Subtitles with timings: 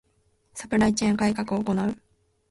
[0.55, 1.95] ⅱ サプライチェーン改革を行う